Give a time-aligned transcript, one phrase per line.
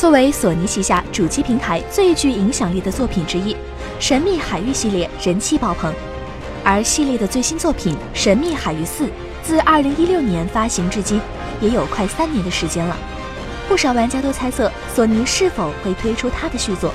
[0.00, 3.52] 作为索尼旗下主机平台最具影响力的作品之一，
[3.98, 5.92] 《神秘海域》系列人气爆棚。
[6.64, 9.04] 而系列的最新作品《神秘海域四》
[9.42, 11.20] 自2016年发行至今，
[11.60, 12.96] 也有快三年的时间了。
[13.68, 16.94] 不少玩家都猜测索尼是否会推出它的续作。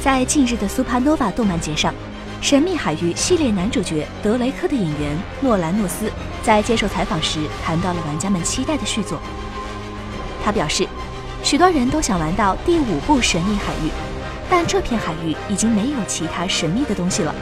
[0.00, 1.92] 在近日的 Supernova 动漫节上，
[2.40, 6.08] 《神秘海域》系列男主角德雷克的演员诺兰诺斯
[6.44, 9.20] 在接受采访时谈到了玩家们期待的续作。
[10.44, 10.86] 他表示，
[11.42, 13.88] 许多人都想玩到第五部《神秘海域》，
[14.48, 17.34] 但这片海域已经没有其他神秘的东西了。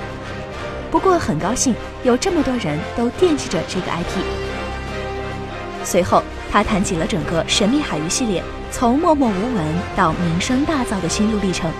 [0.91, 4.23] 不过很高兴有这么多人都惦记着这个 IP。
[5.85, 9.65] 随后，他谈起了整个《神秘海域》系列从默默无闻
[9.97, 11.71] 到名声大噪的心路历程。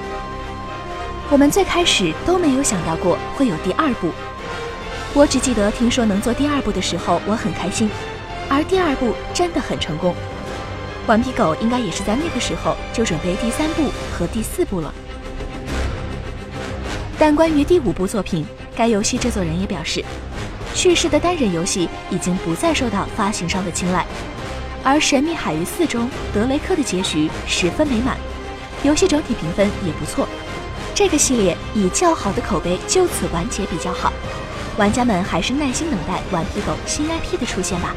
[1.31, 4.11] 我们最开始都没有想到过会有第二部，
[5.13, 7.91] 我只记得听说能做第二部的时候我很开心，
[8.49, 10.15] 而第二部真的很成功。
[11.09, 14.93] 顽皮狗应该也是在那个时候就准备第三部和第四部了。
[17.19, 20.05] 但关于第五部作品，该游戏制作人也表示，
[20.75, 24.05] 叙事的单人游戏已经不再受到发行商的青睐，
[24.85, 28.19] 而《神秘海域四》中德雷克的结局十分美满，
[28.83, 30.29] 游戏整体评分也不错。
[30.95, 34.13] 这个系列以较好的口碑就此完结比较好，
[34.77, 37.97] 玩家们还是耐心等待《顽皮狗》新 IP 的出现吧。